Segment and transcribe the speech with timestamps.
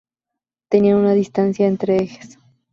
[0.69, 2.39] Tenían una distancia entre ejes.